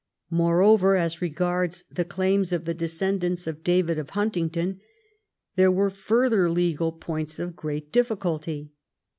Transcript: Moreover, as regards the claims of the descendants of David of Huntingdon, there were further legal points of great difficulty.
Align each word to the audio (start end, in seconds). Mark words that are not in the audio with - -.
Moreover, 0.31 0.95
as 0.95 1.21
regards 1.21 1.83
the 1.91 2.03
claims 2.03 2.51
of 2.51 2.65
the 2.65 2.73
descendants 2.73 3.45
of 3.45 3.63
David 3.63 3.99
of 3.99 4.09
Huntingdon, 4.09 4.79
there 5.55 5.71
were 5.71 5.91
further 5.91 6.49
legal 6.49 6.91
points 6.91 7.37
of 7.37 7.55
great 7.55 7.91
difficulty. 7.91 8.71